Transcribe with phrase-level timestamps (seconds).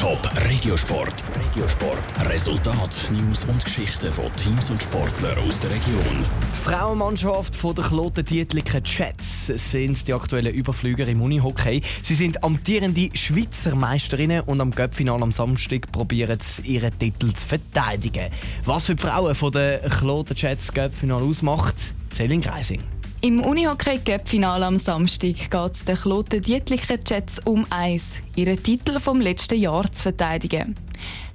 [0.00, 1.12] Top Regiosport.
[1.36, 2.30] Regiosport.
[2.30, 6.24] Resultat, News und Geschichten von Teams und Sportlern aus der Region.
[6.56, 11.82] Die Frauenmannschaft von der Kloten Dietliken Jets sind die aktuellen Überflüger im Unihockey.
[12.02, 17.46] Sie sind amtierende Schweizer Meisterinnen und am Göppfinal am Samstag probieren sie ihren Titel zu
[17.46, 18.30] verteidigen.
[18.64, 21.74] Was für die Frauen von der Kloten Jets Göppfinal ausmacht,
[22.14, 22.99] Celine Greising.
[23.22, 29.20] Im Unihockey-Cup-Finale am Samstag geht es den Kloten Dietlichen Jets um eins, ihren Titel vom
[29.20, 30.74] letzten Jahr zu verteidigen.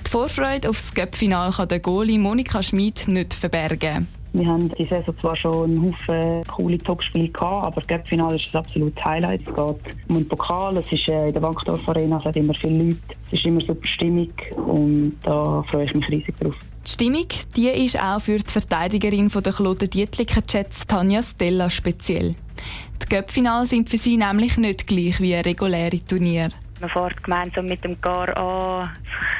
[0.03, 4.07] Die Vorfreude auf das Cup-Finale kann der Goalie Monika Schmid nicht verbergen.
[4.37, 8.49] Wir haben die Saison zwar schon einen Haufen coole Topspiele gehabt, aber das Cup-Finale ist
[8.51, 9.41] ein absolutes Highlight.
[9.41, 12.53] Es geht um den Pokal, es ist äh, in der Wankdorf Arena, es hat immer
[12.53, 16.55] viele Leute, es ist immer super Stimmung und da freue ich mich riesig drauf.
[16.85, 22.35] Die Stimmung die ist auch für die Verteidigerin der Kloten Dietliken Jets Tanja Stella speziell.
[23.01, 26.51] Die Cup-Finale sind für sie nämlich nicht gleich wie reguläre Turniere.
[26.81, 28.89] Man fährt gemeinsam mit dem Gar an.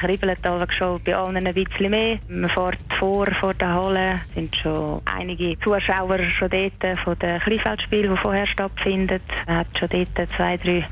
[0.00, 0.40] kribbelt
[0.72, 2.18] schon bei allen ein bisschen mehr.
[2.28, 4.20] Man fährt vor, vor der Halle.
[4.26, 9.20] Es sind schon einige Zuschauer schon dort von den Kleinfeldspielen, die vorher stattfinden.
[9.46, 10.86] Man hat schon dort zwei, drei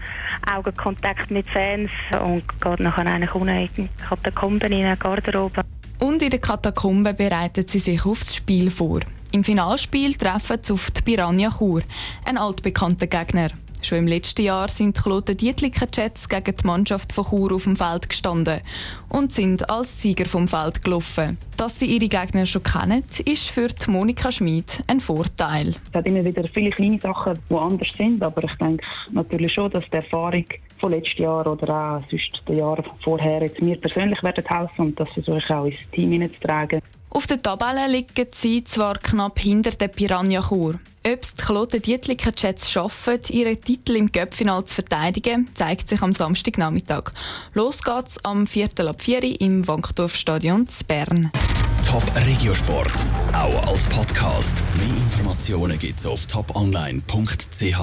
[0.54, 1.90] Augenkontakt mit Fans
[2.22, 5.62] und geht nachher eigentlich unten in die Katakomben in eine Garderobe.
[5.98, 9.00] Und in den Katakomben bereitet sie sich aufs Spiel vor.
[9.32, 11.82] Im Finalspiel treffen sie auf die Piranha Chur,
[12.24, 13.48] ein altbekannter Gegner.
[13.84, 17.64] Schon im letzten Jahr sind die Kloten Dietliker Jets gegen die Mannschaft von Chur auf
[17.64, 18.62] dem Feld gestanden
[19.10, 21.36] und sind als Sieger vom Feld gelaufen.
[21.58, 25.74] Dass sie ihre Gegner schon kennen, ist für die Monika Schmid ein Vorteil.
[25.90, 29.70] Es hat immer wieder viele kleine Sachen, die anders sind, aber ich denke natürlich schon,
[29.70, 30.46] dass die Erfahrung
[30.78, 34.98] von letztes Jahr oder auch sonst den Jahren vorher jetzt mir persönlich werden helfen und
[34.98, 36.80] das versuche ich auch ins Team hineinzutragen.
[37.10, 40.78] Auf der Tabelle liegen sie zwar knapp hinter der Piranha Chur.
[41.06, 46.00] Ob es die Kloten Dietliker Jets schaffen, ihren Titel im Göppfinal zu verteidigen, zeigt sich
[46.00, 47.10] am Samstagnachmittag.
[47.52, 51.30] Los geht's am Viertel ab 4 im Wankdorfstadion zu Bern.
[51.86, 52.90] Top Regiosport.
[53.34, 54.62] Auch als Podcast.
[54.78, 57.80] Mehr Informationen gibt's auf toponline.ch.